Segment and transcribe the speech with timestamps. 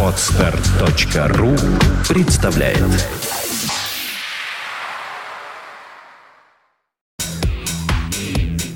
[0.00, 1.56] Отстар.ру
[2.08, 2.78] представляет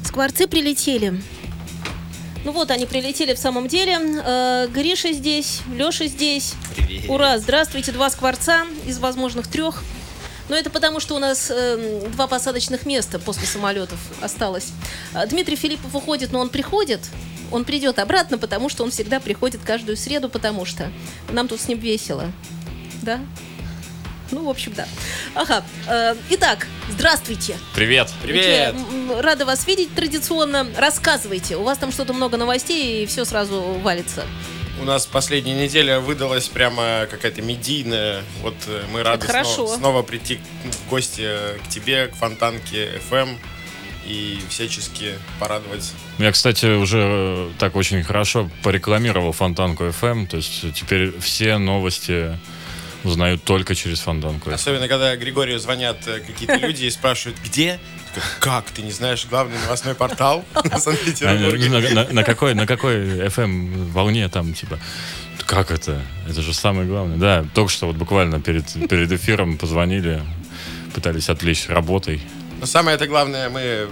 [0.04, 1.22] Скворцы прилетели.
[2.45, 3.98] Ну вот, они прилетели в самом деле.
[4.24, 6.54] Э, Гриша здесь, Леша здесь.
[7.08, 9.84] Ура, здравствуйте, два скворца из возможных трех.
[10.48, 14.72] Но это потому, что у нас э, два посадочных места после самолетов осталось.
[15.14, 17.00] А Дмитрий Филиппов уходит, но он приходит.
[17.50, 20.90] Он придет обратно, потому что он всегда приходит каждую среду, потому что
[21.30, 22.30] нам тут с ним весело.
[23.02, 23.20] Да?
[24.30, 24.86] Ну, в общем, да.
[25.34, 25.64] Ага.
[25.86, 27.56] Э, итак, здравствуйте.
[27.75, 28.11] Привет.
[28.22, 28.75] Привет.
[29.20, 30.66] Рада вас видеть традиционно.
[30.76, 31.56] Рассказывайте.
[31.56, 34.25] У вас там что-то много новостей, и все сразу валится.
[34.80, 38.22] У нас последняя неделя выдалась прямо какая-то медийная.
[38.42, 41.27] Вот э, мы рады снова, снова прийти в гости
[41.64, 43.39] к тебе, к Фонтанке FM
[44.08, 45.92] и всячески порадовать.
[46.19, 52.39] Я, кстати, уже э, так очень хорошо порекламировал Фонтанку FM, то есть теперь все новости
[53.05, 54.55] узнают только через Фонтанку FM.
[54.55, 57.79] Особенно, когда Григорию звонят э, какие-то люди и спрашивают, где?
[58.41, 58.64] Как?
[58.70, 61.69] Ты не знаешь главный новостной портал в А, Санкт-Петербурге?
[61.69, 62.97] На, на- на какой, на какой
[63.29, 64.79] FM волне там, типа,
[65.47, 66.03] как это?
[66.29, 67.17] Это же самое главное.
[67.19, 70.23] Да, только что вот буквально перед, перед эфиром позвонили,
[70.95, 72.20] пытались отвлечь работой.
[72.59, 73.89] Но самое это главное, мы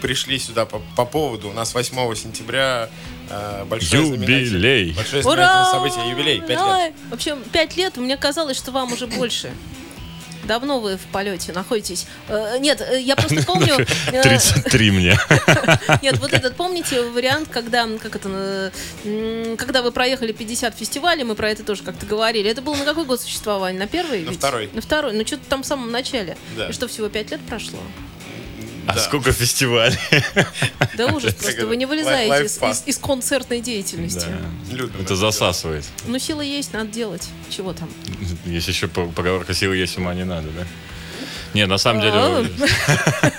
[0.00, 1.48] пришли сюда по, по поводу.
[1.48, 2.90] У нас 8 сентября
[3.30, 4.92] э, большое знаменательное- Юбилей!
[4.92, 5.64] Большое Ура!
[5.72, 6.92] событие, юбилей, 5 лет.
[7.10, 7.96] В общем, пять лет.
[7.96, 9.50] Мне казалось, что вам уже больше.
[10.46, 12.06] Давно вы в полете находитесь.
[12.28, 13.74] Э, Нет, э, я просто помню...
[14.12, 15.18] э, 33 мне.
[16.02, 18.72] Нет, вот этот, помните, вариант, когда, как это,
[19.04, 22.50] э, когда вы проехали 50 фестивалей, мы про это тоже как-то говорили.
[22.50, 23.78] Это было на какой год существования?
[23.78, 24.22] На первый?
[24.22, 24.38] На ведь?
[24.38, 24.70] второй.
[24.72, 25.12] На второй.
[25.12, 26.36] Ну, что-то там в самом начале.
[26.56, 26.68] Да.
[26.68, 27.78] И что, всего 5 лет прошло?
[28.86, 29.00] А Да.
[29.00, 29.98] сколько фестивалей?
[30.96, 31.66] Да ужас просто.
[31.66, 34.26] Вы не вылезаете из, из- из концертной деятельности.
[34.70, 34.76] Да.
[34.76, 35.84] Людно Это засасывает.
[36.06, 37.28] Ну, сила есть, надо делать.
[37.50, 37.88] Чего там?
[38.44, 40.66] Есть еще по- поговорка «силы есть, ума не надо», да?
[41.54, 42.50] Не, на самом А, деле...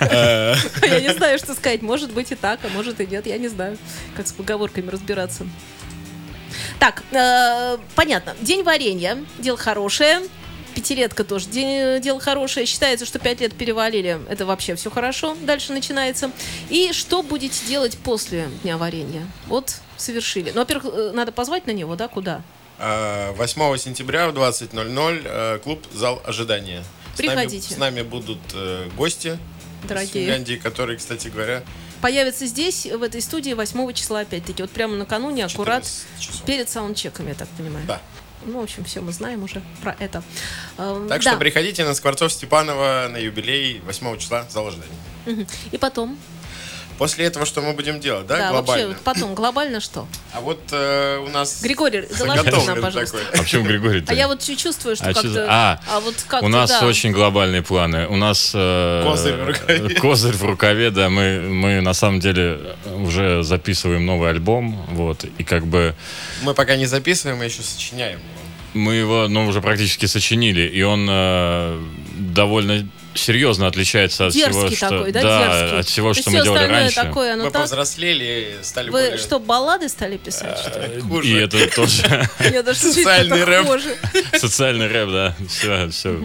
[0.00, 1.82] Я не знаю, что сказать.
[1.82, 3.26] Может быть и так, а может и нет.
[3.26, 3.76] Я не знаю,
[4.16, 5.46] как с поговорками разбираться.
[6.78, 8.34] Так, э, понятно.
[8.40, 9.18] День варенья.
[9.38, 10.20] Дело хорошее.
[10.76, 12.66] Пятилетка тоже дело хорошее.
[12.66, 14.20] Считается, что пять лет перевалили.
[14.28, 15.34] Это вообще все хорошо.
[15.40, 16.30] Дальше начинается.
[16.68, 19.26] И что будете делать после дня варенья?
[19.46, 20.50] Вот совершили.
[20.50, 22.08] Ну, во-первых, э, надо позвать на него, да?
[22.08, 22.42] Куда?
[22.78, 26.84] Э, 8 сентября в 20.00 э, клуб «Зал ожидания».
[27.14, 27.72] С нами- Приходите.
[27.74, 29.38] С нами будут э, гости
[29.82, 30.26] из Дорогие.
[30.26, 31.62] Финляндии, которые, кстати говоря,
[32.02, 34.60] Появится здесь, в этой студии 8 числа, опять-таки.
[34.60, 36.42] Вот прямо накануне, аккурат 14 часов.
[36.42, 37.86] перед саундчеком, я так понимаю.
[37.86, 38.02] Да.
[38.46, 40.22] Ну, в общем, все мы знаем уже про это.
[40.78, 41.30] Эм, Так да.
[41.32, 45.46] что приходите на Скворцов-Степанова на юбилей 8 числа «Зал ожидания».
[45.72, 46.16] И потом,
[46.98, 48.86] После этого что мы будем делать, да, да, глобально?
[48.88, 50.06] вообще, потом, глобально что?
[50.32, 53.18] А вот э, у нас Григорий, заготовлен нам, пожалуйста.
[53.18, 53.38] такой.
[53.38, 54.04] А почему Григорий?
[54.06, 55.28] А я вот чу- чувствую, что А как-то...
[55.28, 56.86] за- а, вот как У нас да.
[56.86, 58.06] очень глобальные планы.
[58.08, 59.94] У нас э, Козырь в рукаве.
[60.00, 61.10] Козырь в рукаве, да.
[61.10, 65.24] Мы, мы на самом деле уже записываем новый альбом, вот.
[65.38, 65.94] И как бы
[66.42, 68.18] Мы пока не записываем, мы еще сочиняем.
[68.18, 68.28] его.
[68.74, 71.78] мы его, ну, уже практически сочинили, и он э,
[72.16, 75.78] довольно серьезно отличается от Дерзкий всего, что такой, да, дерзкий?
[75.80, 76.94] от всего, То что мы делали раньше.
[76.94, 77.52] такое, Мы так?
[77.62, 79.18] повзрослели, стали Вы более...
[79.18, 80.98] что, баллады стали писать, что ли?
[80.98, 81.40] И хуже.
[81.44, 82.02] это тоже
[82.74, 83.66] Социальный рэп.
[84.38, 85.34] социальный рэп, да.
[85.48, 86.20] Все, все.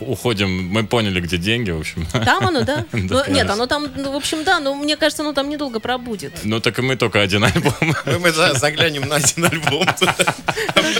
[0.00, 0.48] Уходим.
[0.68, 2.06] Мы поняли, где деньги, в общем.
[2.24, 2.84] Там оно, да?
[2.92, 6.32] Ну, Нет, оно там, ну, в общем, да, но мне кажется, оно там недолго пробудет.
[6.44, 7.74] Ну так и мы только один альбом.
[8.06, 9.86] Мы, мы за- заглянем на один альбом.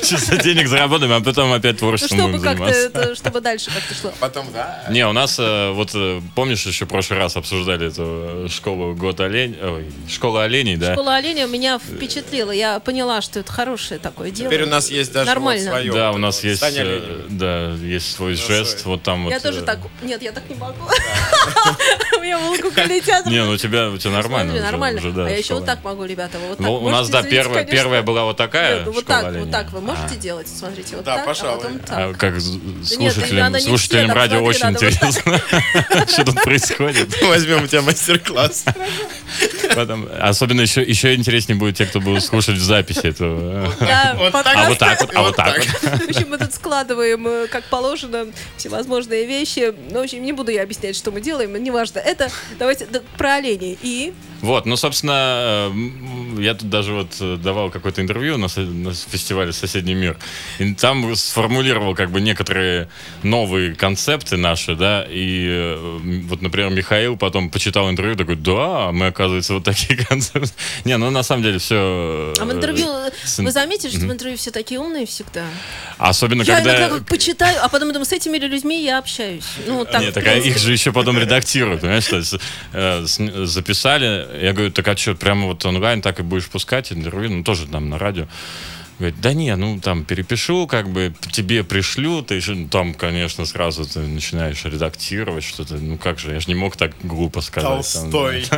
[0.03, 3.15] Чисто денег заработаем, а потом опять Ну, творчеством чтобы будем как-то, заниматься.
[3.17, 4.13] чтобы дальше как-то шло.
[4.21, 4.84] Потом, да.
[4.91, 8.03] Не, у нас, э, вот, э, помнишь, еще в прошлый раз обсуждали эту
[8.47, 10.95] э, школу год олень, ой, школа оленей, да?
[10.95, 12.51] Школа оленя меня впечатлила.
[12.51, 14.49] Я поняла, что это хорошее такое дело.
[14.51, 15.63] Теперь у нас есть даже Нормально.
[15.65, 15.93] вот свое.
[15.93, 16.61] Да, у нас есть,
[17.29, 18.95] да, есть свой Ну, жест, свой.
[18.97, 19.31] вот там вот.
[19.31, 19.79] Я тоже так...
[20.03, 20.75] Нет, я так не могу.
[22.17, 23.27] У меня волку летят.
[23.27, 24.61] Не, ну у тебя, у тебя нормально.
[24.61, 25.01] Нормально.
[25.27, 26.39] а я еще вот так могу, ребята.
[26.39, 29.53] вы Вот так у нас, да, первая, была вот такая ну вот так, вот оленей.
[29.53, 30.16] так вы можете А.
[30.16, 30.49] делать?
[30.49, 31.55] Смотрите, вот Да, так, пожалуй.
[31.55, 32.19] а потом А так.
[32.19, 35.10] как Да слушателям, надо не слушателям радио очень интересно,
[36.09, 37.21] что тут происходит.
[37.23, 38.65] Возьмем у тебя мастер-класс.
[39.75, 43.73] Потом, особенно еще, еще интереснее будет те, кто будут слушать в записи этого.
[43.81, 44.57] Да, Вот так.
[44.57, 45.67] А вот так вот, а Вот так вот.
[45.67, 48.27] В общем, мы тут складываем, э, как положено,
[48.57, 49.75] всевозможные вещи.
[49.91, 51.99] Ну, в общем, не буду я объяснять, что мы делаем, неважно.
[51.99, 53.79] Это, давайте да, про оленей.
[53.83, 58.92] И Вот, ну, собственно, э, я тут даже вот э, давал какое-то интервью на, на
[58.92, 60.18] фестивале «Соседний мир».
[60.59, 62.88] И там сформулировал как бы некоторые
[63.22, 65.98] новые концепты наши, да, и э,
[66.28, 70.50] вот, например, Михаил потом почитал интервью, такой, да, мы, оказывается, вот такие концепты.
[70.84, 72.34] Не, ну на самом деле все...
[72.38, 72.88] А в интервью,
[73.38, 75.44] вы заметили, что в интервью все такие умные всегда?
[75.97, 76.77] Особенно, Я когда...
[76.77, 79.44] иногда как почитаю, а потом думаю, с этими людьми я общаюсь.
[79.66, 80.50] Ну, так, Нет, в так принципе.
[80.50, 82.06] их же еще потом редактируют, понимаешь?
[82.06, 82.34] То есть,
[83.50, 87.45] записали, я говорю, так а что, прямо вот онлайн так и будешь пускать интервью, ну
[87.45, 88.27] тоже там на радио.
[88.98, 93.45] Говорит, да не, ну там перепишу, как бы тебе пришлю, ты же ну, там, конечно,
[93.45, 95.75] сразу ты начинаешь редактировать что-то.
[95.75, 97.69] Ну как же, я же не мог так глупо сказать.
[97.69, 98.47] Толстой.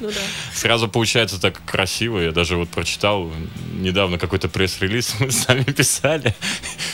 [0.00, 0.10] Ну.
[0.54, 2.18] Сразу получается так красиво.
[2.20, 3.30] Я даже вот прочитал
[3.74, 6.34] недавно какой-то пресс-релиз, мы сами писали.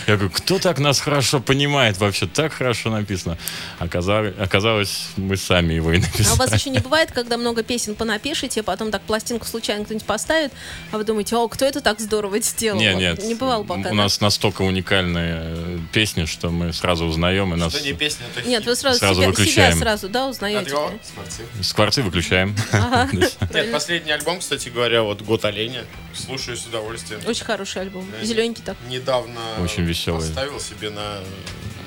[0.07, 2.27] Я говорю, кто так нас хорошо понимает вообще?
[2.27, 3.37] Так хорошо написано.
[3.79, 6.39] Оказалось, мы сами его и А у написали.
[6.39, 10.53] вас еще не бывает, когда много песен понапишете, а потом так пластинку случайно кто-нибудь поставит,
[10.91, 12.79] а вы думаете, о, кто это так здорово сделал?
[12.81, 13.01] Не, Вот.
[13.01, 13.23] нет.
[13.23, 13.93] Не бывало пока, У да?
[13.93, 18.43] нас настолько уникальные э, песни, что мы сразу узнаем и нас Что не песня, то
[18.43, 19.73] Нет, вы сразу, Сразу себя, выключаем.
[19.75, 20.71] себя сразу, да, узнаете?
[20.71, 21.43] Скворцы.
[21.63, 22.57] скворцы выключаем.
[23.13, 25.85] Нет, последний альбом, кстати говоря, вот «Год оленя».
[26.15, 27.21] Слушаю с удовольствием.
[27.27, 28.07] Очень хороший альбом.
[28.19, 28.77] Да, Зелененький так.
[28.89, 30.21] Недавно Очень веселый.
[30.21, 31.19] поставил себе на...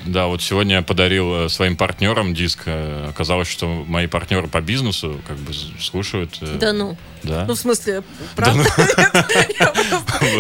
[0.07, 2.63] Да, вот сегодня я подарил э, своим партнерам диск.
[2.65, 6.37] Э, Оказалось, что мои партнеры по бизнесу как бы слушают.
[6.41, 6.97] э, Да ну.
[7.23, 7.45] Да.
[7.47, 8.03] Ну, в смысле,
[8.35, 8.63] правда?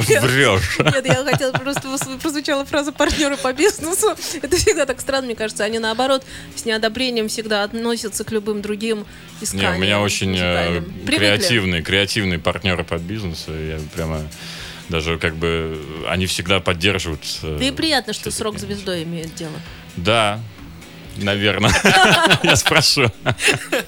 [0.07, 0.77] Я- Врешь.
[0.79, 1.87] Нет, я хотела просто
[2.21, 4.15] прозвучала фраза партнеры по бизнесу.
[4.41, 5.63] Это всегда так странно, мне кажется.
[5.63, 6.23] Они наоборот
[6.55, 9.75] с неодобрением всегда относятся к любым другим Не, исканиям.
[9.75, 10.33] у меня очень
[11.05, 13.51] креативные, креативные партнеры по бизнесу.
[13.53, 14.21] Я прямо
[14.89, 17.21] даже как бы они всегда поддерживают.
[17.43, 19.53] э, Да и приятно, что срок звездой имеет дело.
[19.95, 20.39] Да,
[21.17, 21.73] наверное.
[22.43, 23.11] Я спрошу.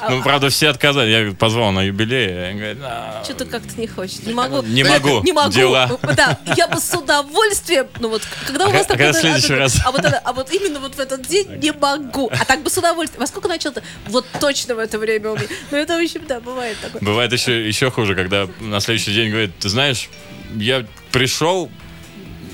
[0.00, 1.10] А, Ну, правда, все отказали.
[1.10, 2.76] Я позвал на юбилей.
[2.82, 4.26] «А, Что-то как-то не хочет.
[4.26, 4.62] Не могу.
[4.62, 5.22] Не могу.
[5.22, 5.52] Не могу.
[5.52, 5.98] Дела.
[6.16, 7.86] Да, я бы с удовольствием.
[8.00, 9.80] Ну вот, когда у А вас а в следующий раз?
[9.84, 12.30] А вот, а вот именно вот в этот день не могу.
[12.30, 13.20] А так бы с удовольствием.
[13.20, 13.82] Во сколько начал-то?
[14.06, 15.46] Вот точно в это время у меня.
[15.70, 17.00] Ну это, в общем, да, бывает такое.
[17.02, 20.08] Бывает еще, еще хуже, когда на следующий день говорит, ты знаешь,
[20.56, 21.70] я пришел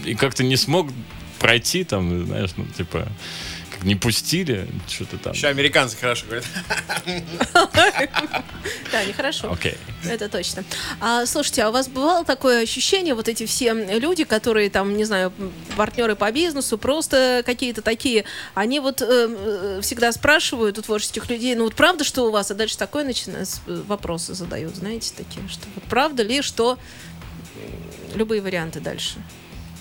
[0.05, 0.89] и как-то не смог
[1.39, 3.07] пройти там, знаешь, ну, типа,
[3.83, 5.33] не пустили, что-то там.
[5.33, 6.45] Еще американцы хорошо говорят.
[8.93, 9.53] Да, нехорошо.
[9.53, 9.77] Окей.
[10.05, 10.65] Это точно.
[11.01, 15.05] А, слушайте, а у вас бывало такое ощущение, вот эти все люди, которые там, не
[15.05, 15.33] знаю,
[15.77, 18.25] партнеры по бизнесу, просто какие-то такие,
[18.55, 22.51] они вот э, э, всегда спрашивают у творческих людей, ну вот правда, что у вас?
[22.51, 26.79] А дальше такое начинают вопросы задают, знаете, такие, что вот правда ли, что
[28.15, 29.15] любые варианты дальше.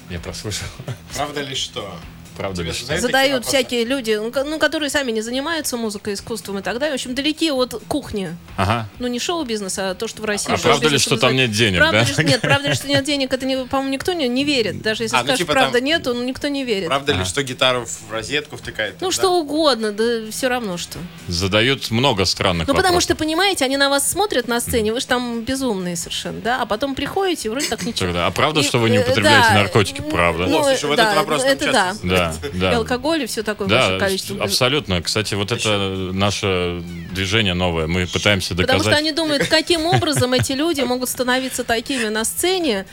[0.10, 0.68] Я прослушал.
[1.16, 2.00] Правда ли что?
[2.40, 6.62] Правда ли задают Задают всякие люди, ну, ну, которые сами не занимаются музыкой, искусством и
[6.62, 6.94] так далее.
[6.94, 8.34] В общем, далеки от кухни.
[8.56, 8.88] Ага.
[8.98, 10.54] Ну, не шоу-бизнеса, а то, что в России.
[10.54, 12.24] А правда ли, шоу-бизнес что там нет денег, Правда да?
[12.24, 14.82] ли, нет, правда ли, что нет денег, это, не, по-моему, никто не, не верит.
[14.82, 16.88] Даже если А, ну, скажешь, типа правда там- нету, ну, никто не верит.
[16.88, 18.96] Правда ли, что гитару в розетку втыкает?
[19.02, 19.14] Ну, да?
[19.14, 20.98] что угодно, да все равно что.
[21.28, 25.08] Задают много странных Ну, потому что, понимаете, они на вас смотрят на сцене, вы же
[25.08, 28.08] там безумные совершенно, да, а потом приходите, и вроде так ничего.
[28.08, 30.02] Тогда, а правда, И, что вы не э, употребляете да, наркотики?
[30.10, 30.46] Правда?
[30.48, 32.29] Ну, О, слушай, вот да, этот вопрос ну, это часто да.
[32.54, 34.44] Да, И алкоголь, и все такое Да, большое количество.
[34.44, 35.02] абсолютно.
[35.02, 35.78] Кстати, вот это
[36.14, 36.82] наше
[37.12, 37.88] движение новое.
[37.88, 38.94] Мы пытаемся Потому доказать.
[38.94, 42.86] что они думают, каким образом эти люди могут становиться такими на сцене,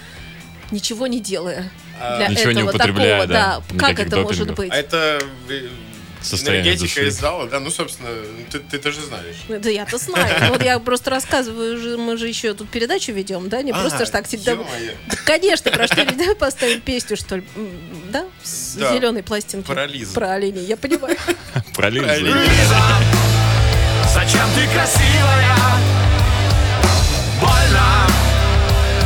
[0.70, 1.70] ничего не делая.
[2.18, 3.78] Для Ничего не этого употребляя, такого, да, да.
[3.78, 4.56] Как это может допингов.
[4.66, 4.70] быть?
[4.72, 5.18] А это
[5.48, 5.68] э,
[6.26, 7.08] Состояние энергетика души.
[7.08, 7.60] из зала, да?
[7.60, 8.08] Ну, собственно,
[8.50, 9.36] ты, ты, ты же знаешь.
[9.48, 10.34] Да я-то знаю.
[10.40, 13.62] Ну, Вот я просто рассказываю, мы же еще тут передачу ведем, да?
[13.62, 14.56] Не просто ж так всегда.
[14.56, 14.64] Да,
[15.24, 17.44] Конечно, про что давай поставим песню, что ли?
[18.10, 18.26] Да?
[18.42, 19.66] С зеленой пластинки.
[19.66, 20.14] Про Лизу.
[20.14, 21.16] Про оленей, я понимаю.
[21.74, 22.06] Про Лизу.
[22.24, 22.82] Лиза,
[24.14, 25.56] зачем ты красивая?
[27.40, 28.06] Больно,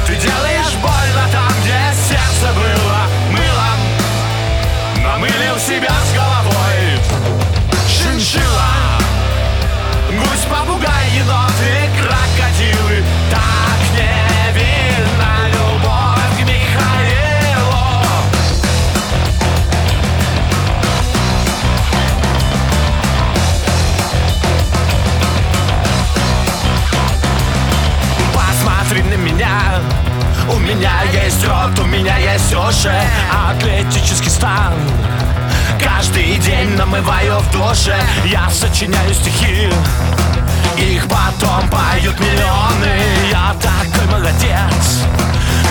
[0.06, 5.02] ты делаешь больно там, где сердце было мылом.
[5.02, 6.14] Намылил себя с
[30.50, 32.92] У меня есть рот, у меня есть уши
[33.48, 34.74] Атлетический стан.
[35.82, 39.70] Каждый день намываю в душе Я сочиняю стихи.
[40.76, 43.00] Их потом поют миллионы.
[43.30, 45.04] Я такой молодец.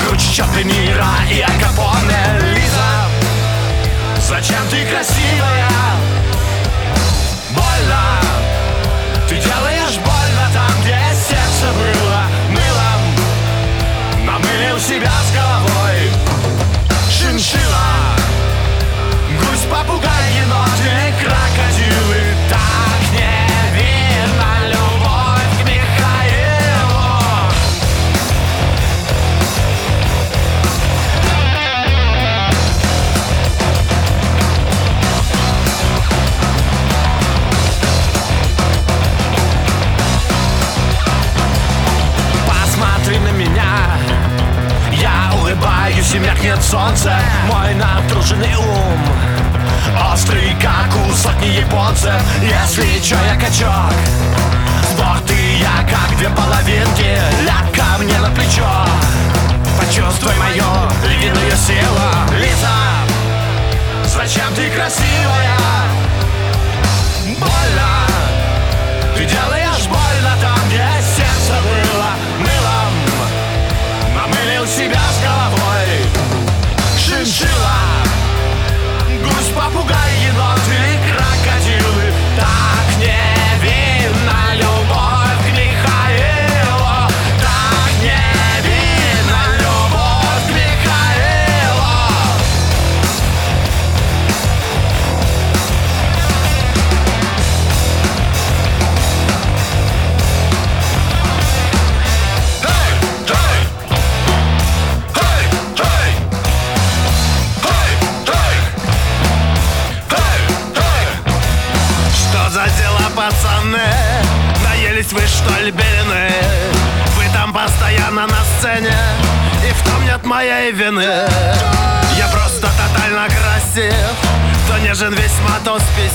[0.07, 2.53] Круче, чем Ниро и Аль Капоне.
[2.53, 3.07] Лиза,
[4.27, 5.18] зачем ты красивая?
[46.69, 47.11] Солнце
[47.47, 48.99] Мой натруженный ум.
[50.13, 53.93] Острый, как у сотни японцев Если чё, я качок.
[54.91, 58.85] Сбор ты я, как две половинки Ляг ко мне на плечо.
[59.79, 60.65] Почувствуй мою
[61.03, 62.77] львиную силу Лиза,
[64.05, 65.57] зачем ты красивая?
[67.39, 68.05] Больно.
[69.15, 69.58] Ты делаешь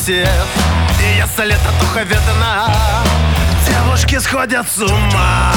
[0.05, 0.29] спесив
[1.01, 2.71] И если татуха видна
[3.67, 5.53] Девушки сходят с ума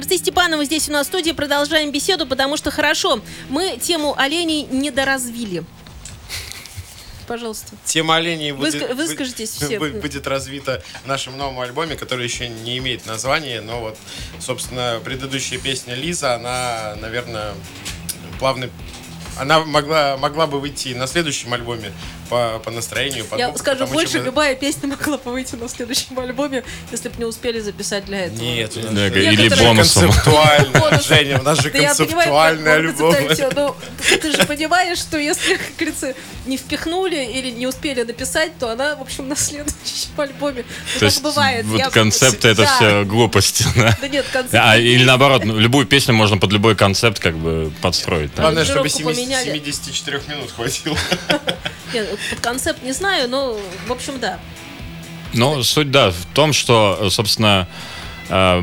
[0.00, 1.32] Скворцы Степанова здесь у нас в студии.
[1.32, 5.62] Продолжаем беседу, потому что хорошо, мы тему оленей недоразвили.
[7.26, 7.76] Пожалуйста.
[7.84, 10.00] Тема оленей будет, Выска- выскажитесь будет- все.
[10.00, 13.98] будет развита в нашем новом альбоме, который еще не имеет названия, но вот,
[14.40, 17.52] собственно, предыдущая песня Лиза, она, наверное,
[18.38, 18.70] плавный
[19.38, 21.92] она могла, могла бы выйти на следующем альбоме
[22.30, 23.24] по, по настроению.
[23.26, 27.08] по Я духу, скажу больше, мы- любая песня могла бы выйти на следующем альбоме, если
[27.08, 28.40] бы не успели записать для этого.
[28.40, 30.10] Нет, у нас Да, же или бонусом.
[30.12, 31.00] концептуально.
[31.02, 33.14] Женя, у нас же Да я концептуальный понимаю, альбом.
[33.56, 33.76] но
[34.16, 36.14] ты, же понимаешь, что если, как говорится,
[36.46, 40.64] не впихнули или не успели написать, то она, в общем, на следующем альбоме.
[40.68, 41.66] Ну, То так есть бывает.
[41.66, 43.64] вот Я- концепт это все глупости.
[43.74, 43.96] Да?
[44.00, 44.54] Да нет, концепт.
[44.54, 48.30] А, или наоборот, ну, любую песню можно под любой концепт как бы подстроить.
[48.36, 49.58] Главное, чтобы Аранжировку 70 поменяли.
[49.58, 50.96] 74 минут хватило.
[51.92, 54.38] Нет, под концепт не знаю, но, в общем, да.
[55.32, 57.68] Ну, суть, да, в том, что, собственно,
[58.28, 58.62] э,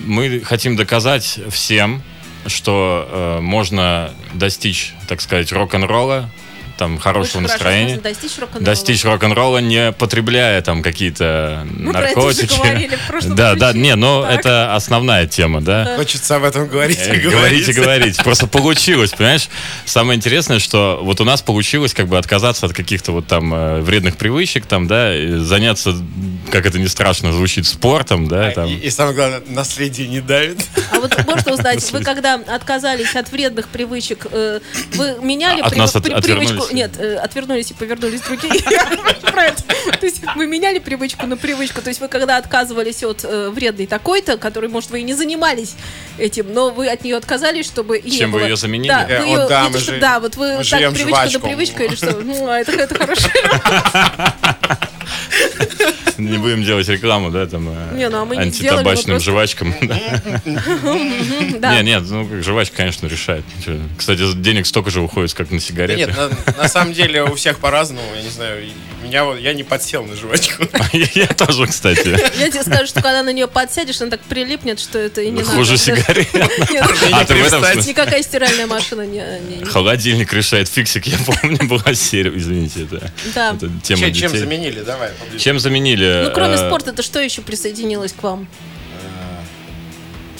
[0.00, 2.02] мы хотим доказать всем,
[2.46, 6.30] что э, можно достичь, так сказать, рок-н-ролла,
[6.76, 7.96] там, хорошего Очень настроения.
[7.98, 8.64] достичь рок-н-ролла.
[8.64, 12.56] Достичь рок-н-ролла, не потребляя там какие-то Мы про это уже наркотики.
[12.56, 14.40] говорили в прошлом да, да, не, ну Так.
[14.40, 15.94] это основная тема, да.
[15.96, 17.76] Хочется об этом говорить Э, и Говорите, говорить.
[17.76, 18.22] говорите.
[18.22, 19.48] Просто получилось, понимаешь?
[19.84, 23.80] Самое интересное, что вот у нас получилось как бы отказаться от каких-то вот там э,
[23.80, 25.94] вредных привычек, там, да, и заняться,
[26.50, 28.66] как это не страшно звучит, спортом, да, там.
[28.68, 30.60] И, и самое главное, наследие не давит.
[30.92, 34.60] А вот можно узнать, вы когда отказались от вредных привычек, э,
[34.94, 36.50] вы меняли От при- нас от- при- отвернулись?
[36.50, 36.63] привычку?
[36.72, 38.60] Нет, э, отвернулись и повернулись другие.
[40.00, 41.82] То есть вы меняли привычку на привычку.
[41.82, 45.74] То есть вы когда отказывались от э, вредной такой-то, которой, может, вы и не занимались
[46.18, 48.88] этим, но вы от нее отказались, чтобы Чем вы ее заменили?
[48.88, 49.06] Да,
[49.96, 52.12] Э, да, вот вы так привычку на привычку или что?
[52.20, 53.28] Ну, а это это хорошо.
[56.30, 59.74] Не будем делать рекламу, да, там, э, Не, ну, а мы не сделали, антитабачным жвачкам.
[60.44, 63.44] Не, нет, ну, жвачка, конечно, решает.
[63.96, 66.00] Кстати, денег столько же уходит, как на сигареты.
[66.00, 68.64] нет, на, самом деле у всех по-разному, я не знаю.
[69.02, 70.64] Меня вот, я не подсел на жвачку.
[70.92, 72.08] Я тоже, кстати.
[72.38, 75.42] Я тебе скажу, что когда на нее подсядешь, она так прилипнет, что это и не
[75.42, 75.50] надо.
[75.50, 76.28] Хуже сигарет.
[77.12, 77.62] А ты в этом?
[77.86, 79.64] Никакая стиральная машина не...
[79.64, 83.12] Холодильник решает фиксик, я помню, была серия, извините, это,
[83.82, 84.80] тема Чем, заменили?
[84.80, 85.10] Давай.
[85.38, 86.04] Чем заменили?
[86.22, 88.46] Ну, кроме э, спорта, то что еще присоединилось к вам?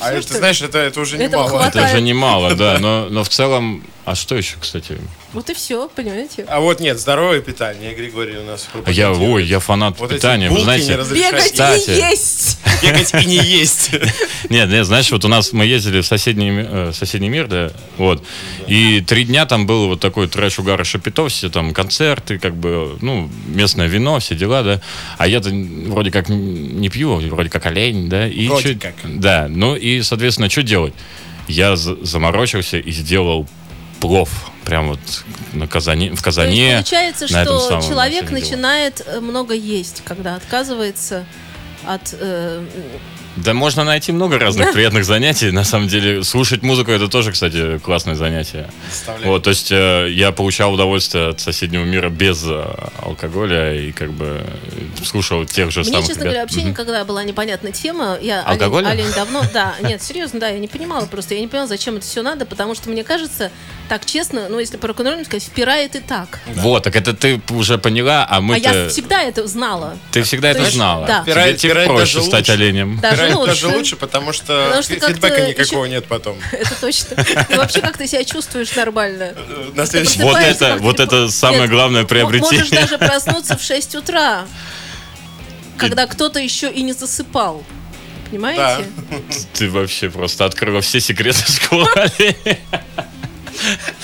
[0.00, 1.62] А это, знаешь, это, это уже немало.
[1.66, 2.78] Это же немало, да.
[2.78, 3.84] Но, но в целом...
[4.04, 4.98] А что еще, кстати?
[5.32, 6.44] Вот и все, понимаете?
[6.48, 10.18] А вот нет, здоровое питание, Григорий у нас А Я, ой, я фанат Вот эти
[10.18, 10.50] питания.
[10.50, 11.90] Вы знаете, Бегать Кстати.
[11.90, 12.58] и есть.
[12.82, 13.92] бегать и не есть.
[14.50, 18.22] Нет, нет, знаешь, вот у нас мы ездили в соседний, э, соседний мир, да, вот,
[18.66, 22.54] и три дня там был вот такой трэш угар и шапито, все там концерты, как
[22.54, 24.80] бы, ну, местное вино, все дела, да,
[25.16, 28.94] а я-то вроде как не пью, вроде как олень, да, и Вроде чё- как.
[29.04, 30.92] да, ну и, соответственно, что делать?
[31.48, 33.48] Я за- заморочился и сделал
[34.08, 34.28] плов,
[34.64, 36.56] прям вот на казане, в То казане.
[36.56, 38.38] есть получается, на что самом, человек дело.
[38.38, 41.24] начинает э, много есть, когда отказывается
[41.86, 42.14] от...
[42.20, 42.66] э,
[43.36, 45.50] Да можно найти много разных приятных занятий.
[45.50, 48.70] На самом деле, слушать музыку это тоже, кстати, классное занятие.
[49.24, 52.64] Вот, то есть э, я получал удовольствие от соседнего мира без э,
[53.02, 54.40] алкоголя и как бы
[55.04, 56.24] слушал тех же Мне, самых честно ребят.
[56.32, 56.68] говоря, вообще Мгм.
[56.70, 58.18] никогда была непонятна тема.
[58.20, 58.88] Я олень- Алкоголя?
[58.88, 62.06] Олень, давно, да, нет, серьезно, да, я не понимала просто, я не понимала, зачем это
[62.06, 63.50] все надо, потому что мне кажется,
[63.88, 66.38] так честно, ну если по рок сказать, впирает и так.
[66.54, 68.72] Вот, так это ты уже поняла, а А мы-то...
[68.72, 69.98] я всегда это знала.
[70.12, 71.06] Ты всегда То это знала.
[71.06, 71.22] да.
[71.22, 72.52] Тебе, Впирает- тебе впирает проще даже стать лучше.
[72.52, 72.98] оленем.
[73.00, 73.62] Даже Играть лучше.
[73.62, 76.38] даже лучше, потому что, Потому что фидбэка никакого еще- нет потом.
[76.52, 77.16] Это точно.
[77.50, 79.34] И вообще, как ты себя чувствуешь нормально.
[79.74, 82.60] На следующий Вот это, вот ты- это самое главное приобретение.
[82.64, 84.44] Можешь даже проснуться в 6 утра,
[85.76, 87.64] когда кто-то еще и не засыпал.
[88.30, 88.86] Понимаете?
[89.52, 91.86] Ты вообще просто открыла все секреты школы.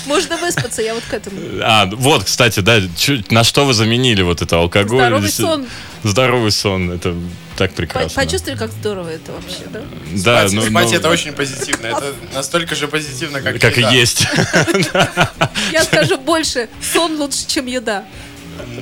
[0.05, 1.37] Можно выспаться, я вот к этому.
[1.61, 4.99] А, вот, кстати, да, чё- на что вы заменили вот это алкоголь?
[5.01, 5.67] Здоровый сон.
[6.03, 7.13] Здоровый сон, это
[7.57, 8.21] так прекрасно.
[8.23, 9.81] Почувствовали, как здорово это вообще, да?
[10.13, 11.87] Да, Спать, ну, спать ну, это очень позитивно.
[11.87, 14.27] Это настолько же позитивно, как, как и есть.
[15.71, 18.05] Я скажу больше, сон лучше, чем еда.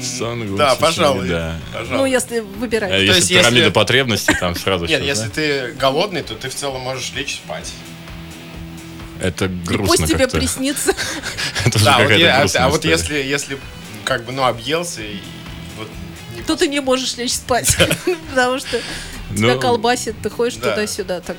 [0.01, 1.27] Сон лучше, Да, чем пожалуй.
[1.27, 2.11] Ну, Пожалуй.
[2.11, 2.91] если А выбирать.
[3.01, 5.31] есть, Если пирамида если- потребностей, там сразу Нет, всё, если да?
[5.33, 7.71] ты голодный, то ты в целом можешь лечь спать.
[9.21, 10.37] Это И грустно пусть тебе как-то.
[10.37, 10.93] приснится.
[11.65, 13.57] Это Да, вот я- а, а вот если, если
[14.05, 15.17] как бы, ну, объелся и
[16.49, 17.77] То ты не можешь лечь спать.
[18.31, 18.81] Потому что
[19.37, 20.71] тебя Ну, колбасит, ты ходишь да.
[20.71, 21.19] туда-сюда.
[21.21, 21.37] Так.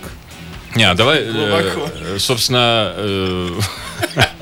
[0.77, 1.91] Не, а давай, э, Глубоко.
[1.97, 2.95] э, собственно,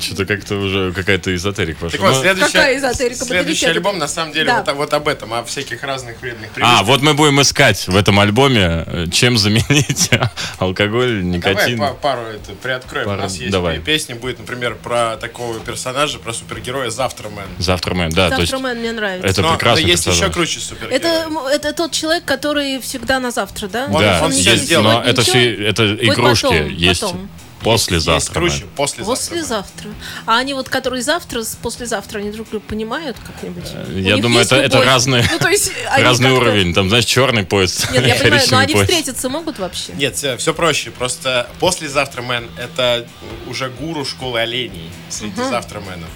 [0.00, 1.98] что-то как-то уже какая-то эзотерика пошла.
[1.98, 3.24] Так вот, следующий, Какая эзотерика?
[3.24, 4.62] следующий альбом на самом деле Да.
[4.64, 6.86] вот, вот об этом, о всяких разных вредных А, привычках.
[6.86, 10.10] вот мы будем искать в этом альбоме, э, чем заменить
[10.58, 11.78] алкоголь, Давай никотин.
[11.78, 13.06] па- пару это приоткроем.
[13.06, 13.76] Пару- У нас есть давай.
[13.76, 17.44] пе- песня, будет, например, про такого персонажа, про супергероя Завтрамен.
[17.58, 19.26] Завтра мы, да, то есть Завтра мэн мне нравится.
[19.28, 20.34] это Но, но прекрасный есть еще персонаж.
[20.34, 20.96] круче супергерой.
[20.96, 23.86] Это, это тот человек, который всегда на завтра, да?
[23.90, 24.84] Он- Да, он всё есть сделал.
[24.84, 27.30] но это все, это Вот игрушки, потом, есть потом.
[27.64, 28.14] Послезавтра.
[28.44, 29.14] Есть круче, послезавтра.
[29.14, 29.90] Послезавтра.
[30.26, 33.64] А они вот, которые завтра, послезавтра, они друг друга понимают как-нибудь?
[33.88, 37.44] У я думаю, это- это разные- Ну, то есть Разный как-то- уровень, там, знаешь, черный
[37.44, 38.90] поезд, Нет, я понимаю, но они поезд.
[38.90, 39.92] встретиться могут вообще?
[39.94, 40.90] Нет, все, проще.
[40.90, 43.06] Просто послезавтра мэн это
[43.46, 46.08] уже гуру школы оленей среди завтраменов.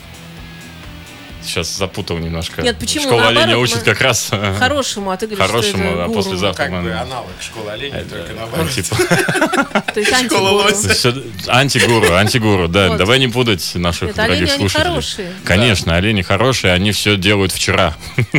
[1.44, 2.60] Сейчас запутал немножко.
[2.62, 3.04] Нет, почему?
[3.04, 6.08] Школа Наоборот, оленя учит мы- как раз Хорошему, а ты говоришь, хорошему, что это а
[6.08, 8.70] послезавтра Как бы аналог школы оленей, только Ну, наоборот.
[8.70, 8.96] типа,
[9.94, 11.48] То есть Школа антигуру.
[11.48, 12.88] антигуру, антигуру, да.
[12.88, 12.98] Вот.
[12.98, 14.84] Давай не путать наших Нет, дорогих олени, они слушателей.
[14.90, 15.32] хорошие.
[15.44, 17.94] Конечно, олени хорошие, они все делают вчера.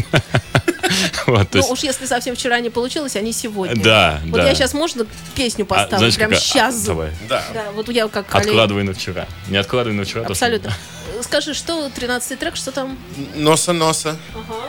[1.27, 3.75] Вот, то Ну есть- уж если совсем вчера не получилось, они сегодня.
[3.81, 4.47] Да, Вот да.
[4.49, 5.97] я сейчас можно песню А, поставлю?
[5.99, 6.83] знаешь, Прям какая- сейчас.
[6.83, 7.09] а, Давай.
[7.29, 7.43] Да.
[7.53, 8.47] Да, вот я как олень.
[8.49, 9.27] Откладывай на вчера.
[9.49, 10.23] Не откладывай на вчера.
[10.23, 10.73] то, что- Абсолютно.
[11.21, 12.97] Скажи, что 13-й трек, что там?
[13.35, 14.17] Носа-носа.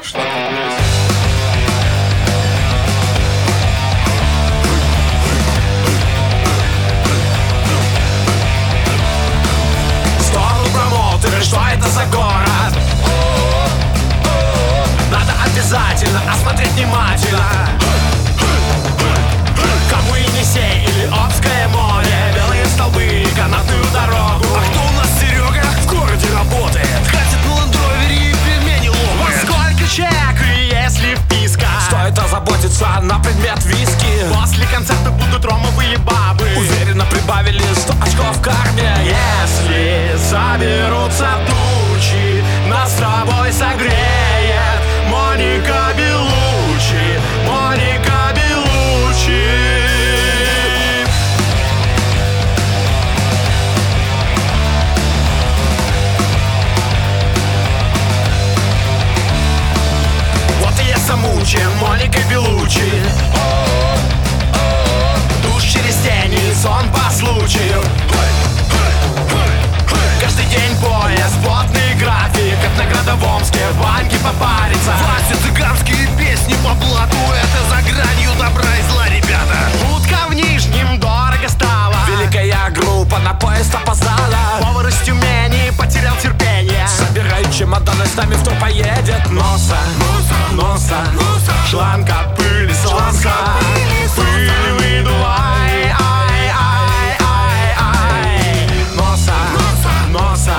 [0.03, 0.19] Что
[10.35, 12.75] там промоутеры, что это за город?
[15.11, 17.45] Надо обязательно осмотреть внимательно
[19.91, 23.03] Кому Енисей или Обское море Белые столбы
[32.81, 34.07] озаботиться на предмет виски.
[34.33, 36.47] После концерта будут ромовые бабы.
[36.57, 41.29] Уверенно прибавили 100 очков в карме Если соберутся
[61.51, 62.93] круче Моника Белучи
[65.43, 67.83] Душ через тени, сон по случаю.
[70.21, 74.93] Каждый день поезд, плотный график Как на Градовомске, в банке попариться.
[75.03, 79.71] Власти цыганские песни по блату Это за гранью добра и зла, ребята.
[79.95, 81.97] Утка в Нижнем дорого стала.
[82.09, 84.61] Великая группа на поезд опоздала.
[84.61, 86.40] Повар из Тюмени потерял терпение
[88.17, 89.77] нами в поедет носа,
[90.53, 93.33] носа, шланг от пылесоса.
[94.17, 98.69] Пыль выдувай, ай, ай, ай, ай.
[98.97, 99.35] Носа,
[100.13, 100.55] носа,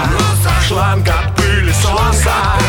[0.67, 2.34] шланг от пылесоса.
[2.55, 2.61] Пыль